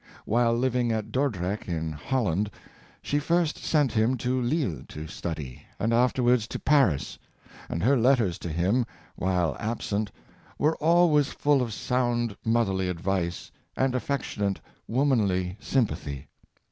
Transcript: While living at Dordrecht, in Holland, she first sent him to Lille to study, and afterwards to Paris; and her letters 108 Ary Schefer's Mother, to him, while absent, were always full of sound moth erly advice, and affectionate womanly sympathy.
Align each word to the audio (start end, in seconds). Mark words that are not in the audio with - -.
While 0.25 0.57
living 0.57 0.91
at 0.91 1.11
Dordrecht, 1.11 1.67
in 1.67 1.91
Holland, 1.91 2.49
she 3.03 3.19
first 3.19 3.59
sent 3.59 3.91
him 3.91 4.17
to 4.17 4.41
Lille 4.41 4.81
to 4.87 5.05
study, 5.05 5.61
and 5.79 5.93
afterwards 5.93 6.47
to 6.47 6.57
Paris; 6.57 7.19
and 7.69 7.83
her 7.83 7.95
letters 7.95 8.39
108 8.41 8.47
Ary 8.47 8.49
Schefer's 8.49 8.73
Mother, 8.73 8.79
to 8.79 8.79
him, 8.79 8.85
while 9.15 9.57
absent, 9.59 10.11
were 10.57 10.75
always 10.77 11.27
full 11.27 11.61
of 11.61 11.71
sound 11.71 12.35
moth 12.43 12.69
erly 12.69 12.89
advice, 12.89 13.51
and 13.77 13.93
affectionate 13.93 14.59
womanly 14.87 15.55
sympathy. 15.59 16.29